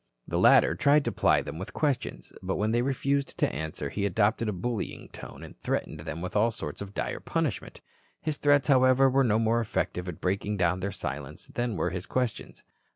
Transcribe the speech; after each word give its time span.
The 0.27 0.39
latter 0.39 0.73
tried 0.73 1.05
to 1.05 1.11
ply 1.11 1.43
them 1.43 1.59
with 1.59 1.73
questions, 1.75 2.33
but 2.41 2.55
when 2.55 2.71
they 2.71 2.81
refused 2.81 3.37
to 3.37 3.53
answer 3.55 3.89
he 3.91 4.03
adopted 4.03 4.49
a 4.49 4.51
bullying 4.51 5.09
tone 5.09 5.43
and 5.43 5.55
threatened 5.59 5.99
them 5.99 6.21
with 6.23 6.35
all 6.35 6.49
sorts 6.49 6.81
of 6.81 6.95
dire 6.95 7.19
punishment. 7.19 7.81
His 8.19 8.37
threats, 8.37 8.67
however, 8.67 9.07
were 9.11 9.23
no 9.23 9.37
more 9.37 9.61
effective 9.61 10.09
at 10.09 10.19
breaking 10.19 10.57
down 10.57 10.79
their 10.79 10.91
silence 10.91 11.49
than 11.49 11.77
were 11.77 11.91
his 11.91 12.07
questions. 12.07 12.63